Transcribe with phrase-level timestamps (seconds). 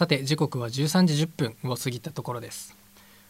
[0.00, 1.28] さて時刻は13時10
[1.60, 2.74] 分を過ぎたところです。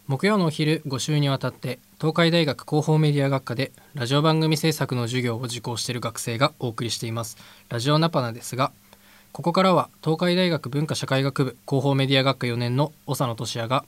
[0.07, 7.39] 木曜のお昼5週にわたって東海大学広報メディア学科でラジオ番組制作の授業を受講している学生がお送りしています。
[7.71, 8.71] ラジオナパナですが
[9.33, 13.85] ここからは東海大学文化社会学部広報メディア学科4年の長野俊也が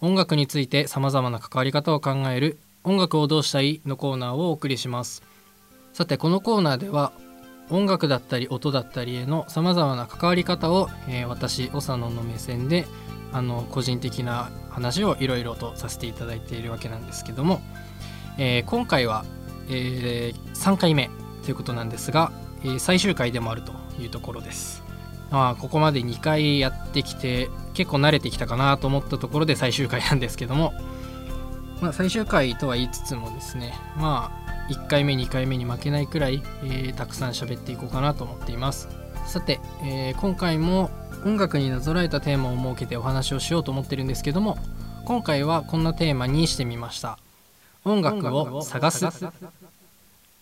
[0.00, 5.22] 音楽についてさまざまな関わり方を考える音楽をどうしたいのコーナーをお送りします。
[5.92, 7.12] さてこのコーナーでは
[7.70, 12.86] 音楽だったり音だったりへのさまざまな関わり方を、えー、私長野の目線で
[13.32, 17.60] あの個人的な話をいろいろとさせていただいているわけなんですけども、
[18.38, 19.24] えー、今回は、
[19.68, 21.10] えー、3回目
[21.42, 22.32] ということなんですが、
[22.62, 24.84] えー、最終回でもあるというところです。
[25.30, 30.72] まあ、ここまで2回やってきて結構慣れてきたかなと思ったところで最終回なんですけども、
[31.80, 38.88] まあ、最終回とは言いつつもですねまあ1回目2回目に負けないくらい、えー、たくさん喋っていこうかなと思っています。
[39.26, 40.90] さて、えー、今回も
[41.24, 44.58] 音楽になぞらえたテーマを設けてお話をしようと思ってるんですけども
[45.06, 47.18] 今回はこんなテーマにしてみました。
[47.84, 49.06] 音楽を探す。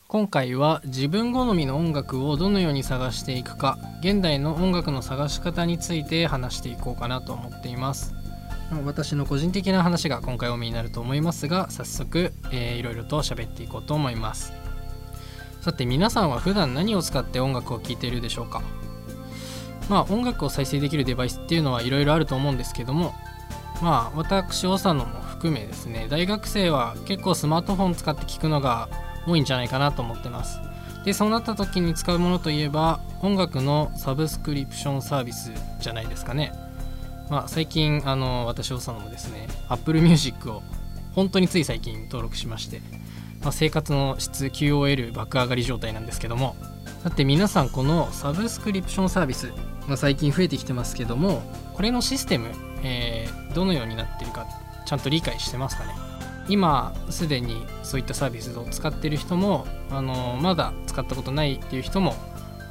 [0.06, 8.21] 今回は自分好みの音楽をどのように探していくか現代の音楽の探し方について話していこうかなと思っています。
[8.84, 14.52] 私の個人的な話が今回多めになると思いますが早速、えー、いろいろと喋っていこうと思います。
[15.60, 18.62] さて皆さんは普段何を使って音楽を聴いているでしょうか？
[19.88, 23.14] まあ音楽を再生できるデバイスっていうのはいろいろあると思うんですけども
[23.82, 28.88] まあ私長野も含めですね大学生は結構スマートフォン使って聴くのが
[29.26, 30.58] 多いんじゃないかなと思ってます。
[31.04, 35.50] でそうなった時に使うものといえば音楽のサブスクリプションサービス
[35.80, 36.52] じゃないですかね。
[37.33, 40.62] まあ最近あの私長野もですね Apple Music を
[41.14, 42.83] 本当につい最近登録しまして、
[43.41, 46.56] まあ、生活の質 QOL 爆上がり状態なんですけども
[47.02, 49.50] だって皆さんこのサブスクリプションサービス、
[49.89, 51.41] まあ、最近増えてきてますけども
[51.72, 52.50] これのシステム、
[52.83, 54.46] えー、どのようになってるか
[54.84, 55.94] ちゃんと理解してますかね？
[56.50, 62.14] 今すでにそういったサービスを使ってる人もあのまだ使ったことないっていう人も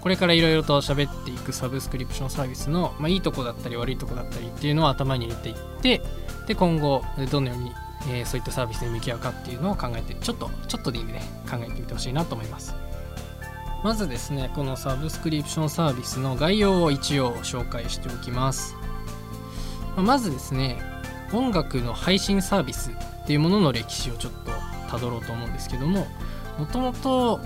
[0.01, 6.01] これからいろいろと喋っていくサブスクリプションサービスの、まあ、いいとこだったり悪いとこだったりっていうのを頭に入れていって
[6.47, 7.71] で今後どのように、
[8.09, 12.75] えー、そういったサービスに向き合うかっていうのを考えてちょっとちょっとでいいんでね考えてみてほしいなと思います。
[13.83, 18.75] まずですねこのサブスクリプションサービスの概要を一応紹介しておきます。
[19.95, 20.81] まずですね
[21.33, 24.51] 音楽の配信サービスっていうものの歴史をちょっと
[24.89, 26.07] たどろうと思うんですけども
[26.57, 27.39] もともと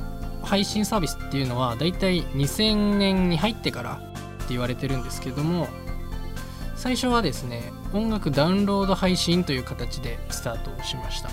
[0.45, 3.97] 配信サービスっていうのはだいたい2000年に入ってからっ
[4.39, 5.67] て言われてるんですけども
[6.75, 11.29] 最初はですね音楽ダウンロード配信という形でスタートしました。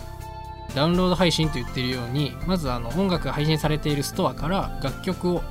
[0.75, 5.43] ダウンロード配信と言ってるようにまずあの音楽が配信されているストアから楽曲を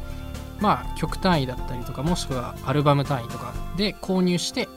[0.60, 4.68] まあ曲単位だったりとかもしくはアルバム単位とかで購入して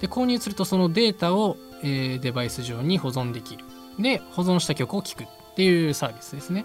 [0.00, 3.64] で購入するとそのデータをえー、デバイス上に保存できる。
[3.98, 6.64] で保存した曲を聴くっていうサービスですね。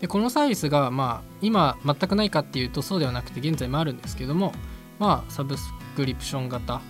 [0.00, 4.52] でこのサービスがまあ今全くないかっていうとそうではなくて現在もあるんですけども
[4.98, 6.80] まあサブスクリプション型っ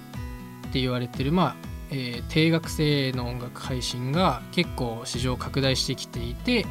[0.72, 1.56] て言われてるまあ、
[1.90, 6.66] えー、定額制の音楽配信が結構市場拡大してきていて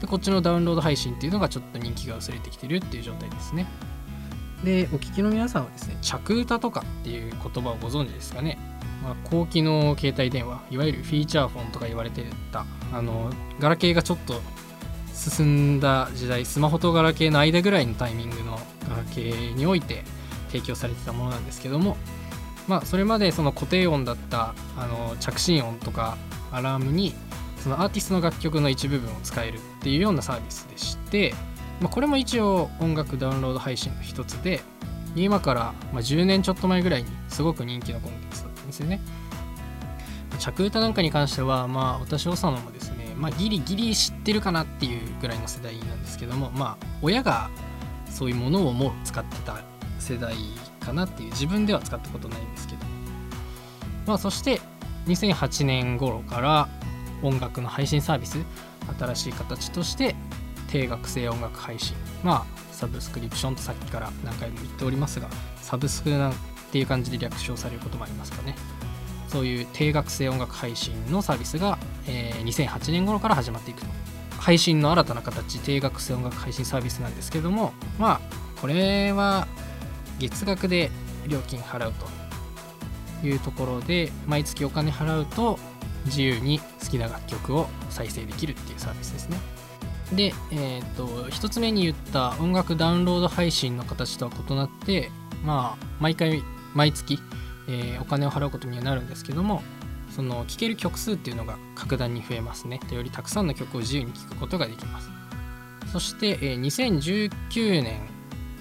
[0.00, 3.66] でこっちのダウンロード配信っていうのがちょっと人気が薄れてきてるっていう状態ですね。
[4.64, 8.58] でお聞きの皆さんはですね着歌とかっていう言葉をご存知ですかね。
[9.02, 14.40] まあ、高機能携帯電話いわゆるフィーチャーフォンとか言われてたあのガラケーがちょっと
[15.16, 20.04] 進んだ時代スマホとガラケーの間ぐらいのタイミングのガラケーにおいて
[20.48, 21.96] 提供されてたものなんですけども
[22.68, 26.18] まあそれまでその固定音だったあの着信音とか
[26.52, 27.14] アラームに
[27.58, 31.34] そのアーティストの楽曲の一部分を使えるっていうようなサービスでして、
[31.80, 34.60] まあ、これも一応音楽ダウンロード配信の一つで
[35.16, 39.00] 今から10年ちょっと前ぐらいにすごく人気のコンテンツだったんですよね。
[40.38, 47.50] 着歌なんかに関しては、まあ、私、長野もですね、まあ、ギリギリ知ってるかなっていうぐらいの世代なんですけども、まあ、親が
[48.10, 49.58] そういうものをもう使ってた
[49.98, 50.34] 世代
[50.80, 52.80] かなっていう、自分では使ったことないんですけど、
[54.06, 54.60] まあ、そして
[55.06, 56.68] 2008年頃から
[57.22, 58.38] 音楽の配信サービス、
[58.98, 60.14] 新しい形として
[60.70, 65.28] 定額制音楽配信、まあ、サブスクリプションとさっきから何回も言っておりますが
[65.62, 66.34] サブスクなん
[66.70, 68.54] ていう感じで略称されることもありますかね。
[69.28, 73.86] そういう定額制音楽配信のサービスが、えー、2008年頃から始まっていくと。
[74.46, 79.48] 配信の新たな形定額制音楽配信サービスなんですけどもまあこれは
[80.20, 80.90] 月額で
[81.26, 81.92] 料金払う
[83.20, 85.58] というところで毎月お金払うと
[86.04, 89.38] 自由に好きな楽曲を再生できるっていうサービスですね。
[90.12, 95.10] で、えーと、1つ目に言った音楽ダウンロード配信の形とは異なって
[95.44, 96.44] まあ毎回
[96.74, 97.18] 毎月
[97.68, 99.62] えー、お金を払うことにはなるんですけども
[100.14, 102.80] その聴ける曲数っていうのが格段に増えますね。
[102.90, 105.10] よりたくさんの曲を自由に聴くことができます。
[105.92, 108.00] そして、えー、2019年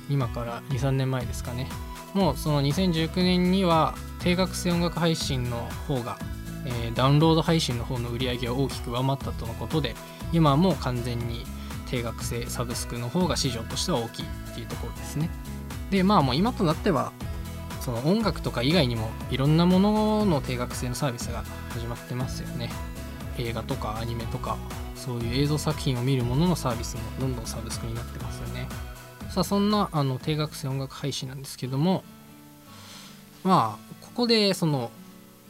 [0.10, 1.70] 今から23年前ですかね。
[2.14, 5.58] もうその2019年には定額制音楽配信の
[5.88, 6.18] 方が、
[6.66, 9.96] えー、ダウンロード配信の方の売り上げを大きく上回ったとのことで
[10.32, 11.46] 今はもう完全に
[11.90, 15.30] 定額制サブスクの方が市場としては大きいっていうところですね。
[15.90, 17.12] でまあもう今となっては
[17.86, 22.72] その音楽とか以外にもいろんなものの定額制のサービスが始まってますよね。
[23.38, 24.58] 映画とかアニメとか
[24.96, 28.68] そういう映像作品を見るもののサービスもどんどんサブスクになってますよね。
[29.30, 32.04] さあそんなあの定額制音楽配信なんですけども
[33.44, 34.90] まあここでその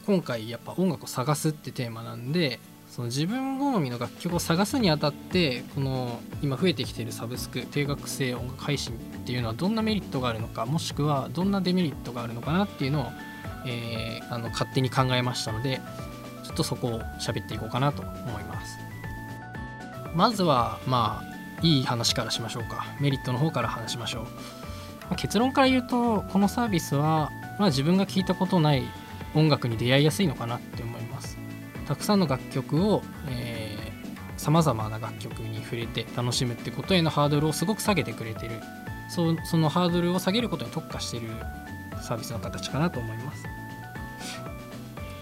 [0.04, 2.60] 今回やっぱ音楽を探すってテーマなんで
[2.96, 8.96] その自分好みの楽曲を探すにあたってこの今増えてきているサブスク定額制音楽配信っ
[9.26, 13.06] ていうのはどんなメリットがあるのかもしくはどんなデメリットがあるのかなっていうのを、
[13.66, 15.78] えー、あの勝手に考えましたので
[16.42, 18.10] ちょっとそこを喋っていこうかなと思
[18.40, 18.78] います。
[20.14, 22.86] まずはまあいい話からしましょうか。
[22.98, 24.28] メリットの方から話しましょう、ま
[25.10, 28.84] あ、結論から言うとこのサービスは、まあ、自分が聴いたことない
[29.34, 30.95] 音楽に出会いやすいのかなって思います
[31.86, 33.02] たくさんの楽曲を
[34.36, 38.60] さまざまな楽曲に触れて楽しむってことへのハードルをすごく下げてくれてる。
[39.08, 41.28] そそのハードルを下げることに特化してる
[42.02, 43.44] サービスの形かなと思います、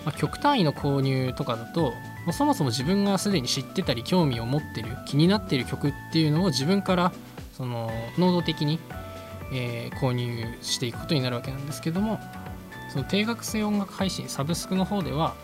[0.05, 1.93] まあ、曲単位の購入とかだと
[2.33, 7.13] そもそも自分がすでに知ってたり興味を持ってる気になってる曲っていうのを自分から
[7.53, 8.81] その能動的に、
[9.53, 12.19] えー、購入していくことになるわけなんですけども
[12.91, 15.35] その定額制音楽配信サブスクの方では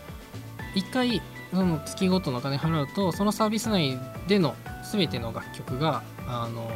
[0.75, 1.21] 1回
[1.51, 3.97] その月ごとのお金払うとそのサービス内
[4.27, 4.55] での
[4.91, 6.69] 全ての楽曲があの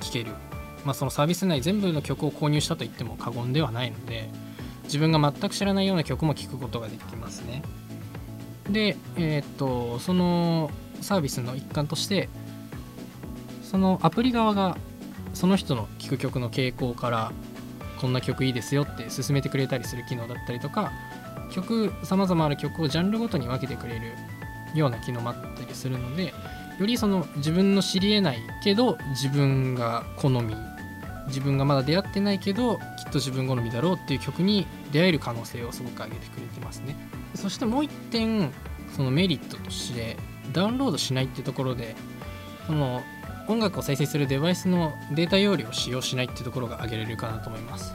[0.00, 0.32] 聴ける、
[0.84, 4.30] まあ、そのサービス内全部の曲を購入したと言っても過言ではないので
[4.84, 7.62] 自分が全く知らないような曲も聴くことができますね。
[8.70, 10.70] でえー、っとその
[11.00, 12.28] サービスの一環として
[13.62, 14.76] そのアプリ側が
[15.34, 17.32] その人の聴く曲の傾向から
[18.00, 20.92] こんな曲いいですよって勧めてくれたりする機能だったりとか
[21.52, 24.12] 曲さまざまな曲をジャンルごとに分けてくれる
[24.74, 26.32] ような機能もあったりするので
[26.78, 30.56] よりその自分の知り得ないけど自分が好み
[31.28, 36.96] 自分がまだ出会ってないけどきっと自分好みだろうっていう曲に出会える可能性をすごく上げてくれてますね。
[37.34, 38.50] そしてもう一点
[38.96, 40.16] そのメリットとして
[40.52, 41.94] ダウンロードしないってところで
[42.66, 43.02] その
[43.48, 47.92] 音楽を再生するデバイスのデータ容量を使用しないってところが挙げれるかなと思います。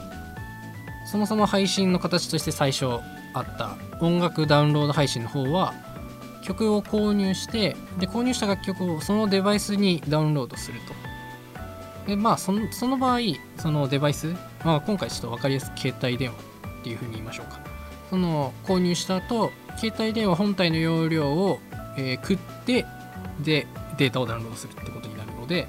[1.05, 2.99] そもそも配信の形として最初
[3.39, 5.73] あった音楽ダウンロード配信の方は
[6.43, 10.93] 曲を購入してで購入した楽曲をそのデバイスにダウンロードすると。
[12.07, 13.19] でまあそのその場合
[13.57, 17.59] そのデバイス、まあ、今回ちょっと分かりやすく携帯電話っていうふうに言いましょうか。
[18.09, 21.59] その購入した後携帯電話本体の容量を、
[21.97, 22.85] えー、食って
[23.41, 23.67] で
[23.97, 25.67] データをダウンロードするってことになるので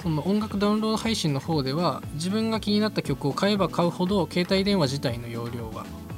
[0.00, 5.65] その音楽ダウンロード配信の方では自分が気になった曲を買えば買うほど携帯電話自体の容量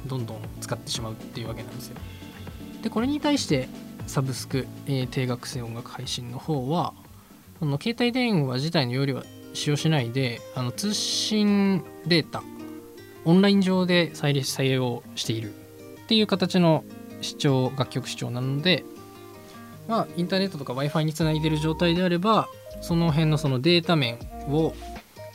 [0.09, 1.97] どんどん使ってしまうっていうわけなんですよ。
[2.81, 3.69] でこれに対して
[4.07, 6.93] サブスク、えー、定額制音楽配信の方は
[7.59, 9.23] その携帯電話自体の容量は
[9.53, 12.41] 使用しないであの通信データ
[13.25, 16.83] オンライン上で再採用しているっていう形の
[17.21, 18.83] 視聴楽曲視聴なので
[19.87, 22.47] まあインターネットとか w i f i につないでる状態であれば
[22.81, 24.19] その辺のそのデータ面
[24.49, 24.73] を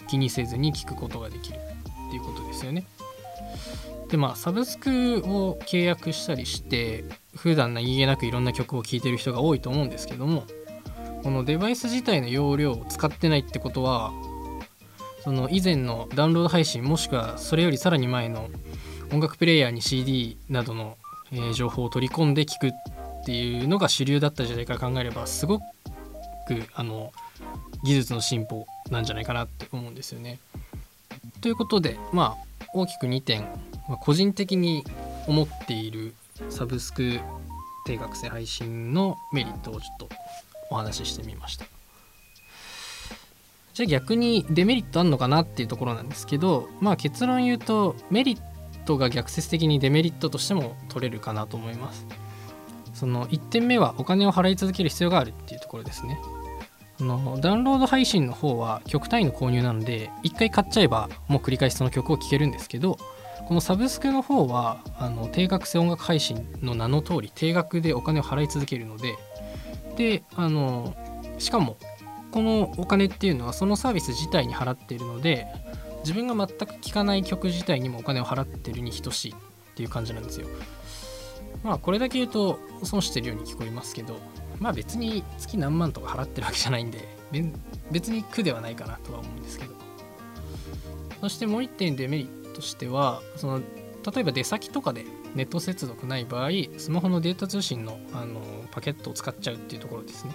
[0.09, 2.87] 気にせずに聞くことができるっていうことですよね。
[4.09, 7.05] でまあサブスクを契約したりして
[7.37, 10.45] 普段何気なくいろんな曲を聴いてる人が多いと思うんですけども
[11.23, 14.13] このデバイス自体の容量を使ってないってことは
[15.23, 18.51] その以前のダウンロード配信もしくはそれよりさらに前の
[19.11, 20.99] 音楽プレイヤーに CD などの、
[21.33, 22.71] え、情報を取り込んで聴くっ
[23.25, 25.65] ていうのが主流だった時代から考えればすごく
[26.75, 27.11] あの
[27.85, 30.39] 技術の進歩なんじゃないかなって思うんですよね。
[31.41, 33.47] ということでまあ大きく2点
[33.89, 34.85] まあ、個人的に
[35.27, 36.15] 思っている
[36.51, 37.21] サブスク
[37.85, 40.09] 定額制配信のメリットをちょっと
[40.71, 41.67] お話ししてみました。
[43.75, 48.39] じゃあ逆にデメリットあんのかなっていうところなんですけどまあ結論言うとメリッ
[48.85, 52.07] トが逆説的にデメリットとしても取れるかなと思います。
[52.95, 56.21] その1点目はお金を払い続ける必要があるっていうところですね。
[57.01, 62.97] のダウンロード配信の方は曲単位の購入なので1回買っちゃえばもう繰り返しその曲を聴けるんですけど
[63.47, 69.17] このサブスクの方はあの定額制音楽配信の名の通り定額でお金を払い続けるので
[69.97, 70.97] であの
[71.39, 71.77] しかも
[72.33, 75.47] このお金っていうのはそのサービス自体に払っているので
[76.01, 79.35] 自分が全く聴かない曲自体にもお金を払ってるに等しいっ
[79.75, 80.49] ていう感じなんですよ。
[81.63, 84.17] まあこれだけ言うと損してるように聞こえますけど
[84.59, 87.09] まあ別に月何万とか払ってるわけじゃないんで
[87.91, 89.75] 別に苦ではないかなとは思うんですけど。
[91.21, 92.44] そしてもう一点デメリット。
[92.55, 93.61] としてはその
[94.13, 100.33] 例えば出先とかでネット接続ない場合スマホのデータ通信のあのパケットを使っちゃうっていうところですね。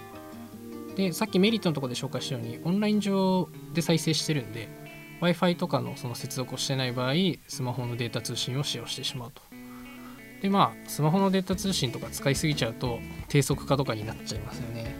[0.95, 4.67] でさっきメリットのところで紹介したようにオンライン上で再生してるんで
[5.21, 7.13] w i f i とかのその接続をしてない場合
[7.47, 9.41] スマホのデータ通信を使用してしまうと。
[10.41, 14.95] でまあスマホのデータ通信とか使いすぎちゃうと低速化とかになっちゃいますよね。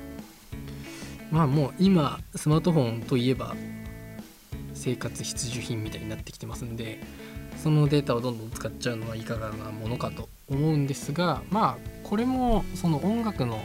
[1.32, 3.56] まあもう今スマートフォンといえば
[4.74, 7.00] 生活必需品みたいになってきてますんで
[7.58, 13.60] そのデータをどんどん使っちゃうのはいかがなものかと思うんですがまあこれもその音楽の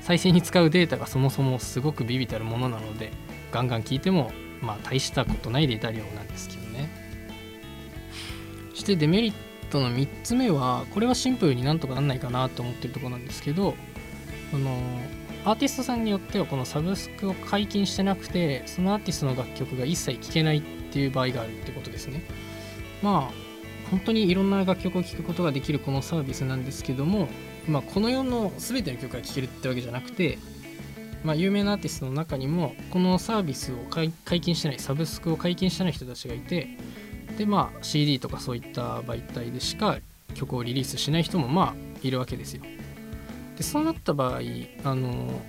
[0.00, 3.10] 再生に使うデータがそもそもすごくビビたるものなので
[3.52, 4.30] ガンガン聞いても
[4.62, 6.88] まあ大したことないデータ量なんですけどね。
[8.70, 9.34] そしてデメリッ
[9.70, 13.74] トの3つ目はこれはシンプルになんとかなんないかなと思ってるとこなんですけど
[14.50, 14.78] その
[15.46, 22.20] アーティストさんによってはこのサブスクを解禁してなくてそのアーティストの楽曲が一切聴けないっていう場合があるってことですね。
[23.00, 23.46] まあ
[23.92, 27.28] 本当にいろんな楽曲を聴くことができるこのサービスなんですけども、
[27.68, 30.38] まあ、この世の全ての曲が聴けるってわけじゃなくて、
[31.22, 33.76] まあ、有名なアーティストの中にもこのサービスを
[34.24, 36.66] 解禁してないサブスクを解禁してない人たちがいて
[37.38, 39.98] でまあ CD とかそういった媒体でしか
[40.34, 42.62] 曲をリリースしない人もまあいるわけですよ。
[43.56, 44.40] でそうなった場合
[44.84, 45.40] あの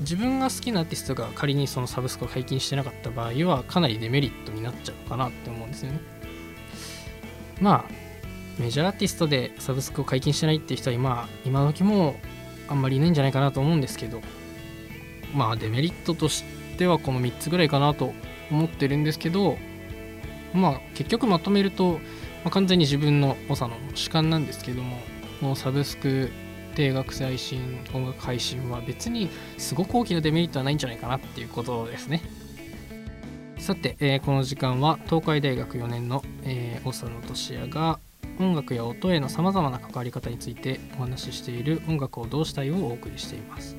[0.00, 6.00] 自分が好きなアーティストが仮にそのサブスクを解禁してなかった場合はかなりデメリットになっちゃうかなって思うんですよね。
[7.60, 8.00] まあ
[8.58, 12.16] メジャーアーティストでサブスクを解禁してないっていう人は今今時も
[12.68, 14.20] あんまりいないんじゃないかなと思うんですけど
[15.34, 16.44] まあデメリットとし
[16.78, 18.12] てはこの3つぐらいかなと
[18.50, 19.56] 思ってるんですけど
[20.54, 21.98] まあ結局まとめると、ま
[22.46, 24.98] あ、完全に自分の長の主観なんですけども
[25.40, 26.30] このサブスク
[26.70, 32.22] 定額制配信音楽配信は別にすごく大きなデメリットはないんじゃないかなっていうことですね。
[33.58, 37.98] さて、えー、この時間は東海大学4年の、えー、長野俊也が
[38.38, 43.76] 音楽や音へのさまざまな関わり方についてお話ししている「音楽をどうしたい」をお送りしています。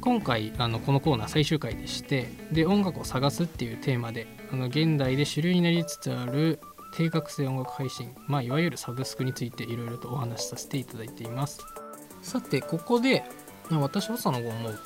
[0.00, 6.60] 今回あのこのコーナー最終回でしてで音楽を探すっていうテーマであの現代で主流になりつつある
[6.94, 11.60] 定額制音楽配信、まあ、いわゆるサブスクについていろいろとお話しさせていただいています。
[12.22, 13.24] さてここで
[13.70, 14.78] 私はその後思う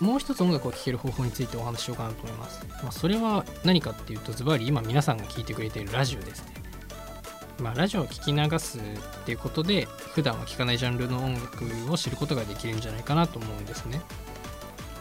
[0.00, 6.56] もう一つ音楽を聴ける方法についてお話ししようかなと思います、まあ、それは何かっていうとズバリ今皆さんが聴いてくれているラジオですね。
[7.58, 8.82] まあ、ラジオを聴き流すっ
[9.24, 14.02] ていうことで普段は聴かないジャンルの音楽を知ることができるんじゃないかなと思うんですね。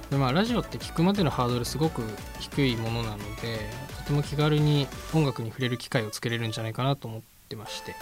[0.09, 2.01] でまあラジオって聴くまでのハードルすごく
[2.39, 3.59] 低いものなので
[3.97, 7.95] とても気軽に音楽に触れる機会をつけれるんじゃないかなと思ってまして。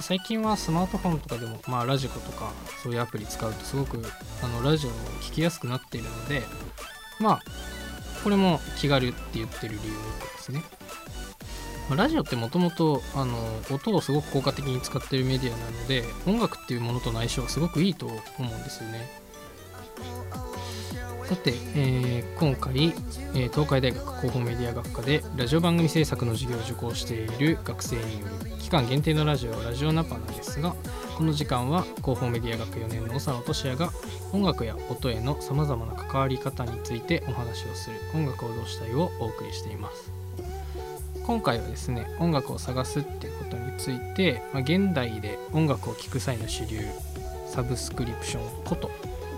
[0.00, 2.52] 最近はスマートフォンとかでも、まあ、ラジコとか
[2.82, 4.00] そういうアプリ使うとすごく
[4.42, 6.42] あのラジオを聴きやすくなっているので
[7.20, 7.42] まあ
[8.22, 10.62] これも気軽って言ってる理由ですね、
[11.88, 13.02] まあ、ラジオってもともと
[13.72, 19.27] 音をすごく効果的に使ってるメディアなので音楽っていうものとの相性はすごくいいと思うんですよね。
[21.28, 22.84] さて、えー、今回、
[23.34, 30.74] えー、東海大学広報メディア学科でラジオ番組制作の授業を受講している学生による期間限定のラジオラジオナパなんですが
[31.18, 33.90] この時間は広報メディア学4年の長野俊也が
[34.32, 40.10] 音楽や音へのさまざまな関わり方についてお話をする「音楽をどうしたい」をお送りしています。
[41.26, 46.80] 今回はですね音楽を探すっていうことについて、まあ、現代で音楽を聴く際の主流
[47.46, 48.90] サブスクリプションこと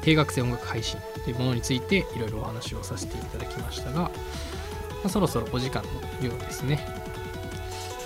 [0.03, 4.11] 定額制音楽配信というものについていろいろお話をさせていただきましたが、ま
[5.05, 5.83] あ、そろそろお時間
[6.21, 6.87] のようですね。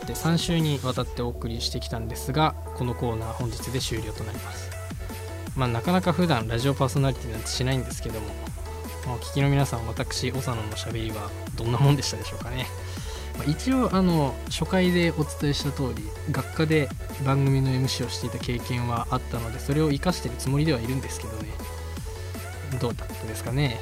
[0.07, 4.71] で3週にわたってお送りしてきたんですがこのコーナー本日で終了となります。
[5.57, 8.27] まあ、なかなか普段ラジオパーソナリティなんてしないんですけども、
[9.07, 12.67] お聞きの皆さん私長野のしゃべりはどんなもんでしたでしょうかね。
[13.39, 16.89] ま、一応あの初回でお伝えした通り学科で
[17.25, 21.49] 番組の MC をしていた経験はあったのでそれを生かしてるつもりではいるんですけどね
[22.79, 23.81] どうだったですかね。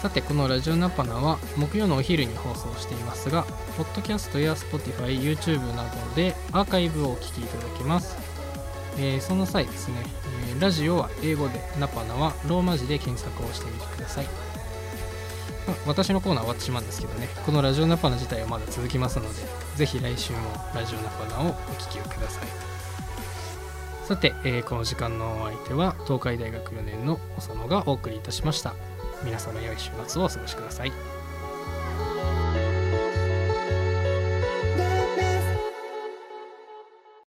[0.00, 3.44] さてこのラジオナパナは木曜のお昼に放送していますが
[3.76, 8.16] ポッドキャストや Spotify、YouTube などでアーカイブをお聞きいただけます、
[8.98, 10.02] えー、その際ですね、
[10.48, 14.26] えー、ラジオは英語でナパナはローマ字で検索をしてみてください。
[15.86, 19.40] 私のコーナー終わってしまうんですけどねこのラジオナパナ自体はまだ続きますので
[19.76, 20.38] ぜひ来週も
[20.74, 22.71] ラジオナパナをお聴きください。
[24.12, 28.74] さて、えー、この時間のお相手は東海大学4年の長野がお送りいたしました。
[29.24, 31.21] 皆様良い週末をお過ごしください。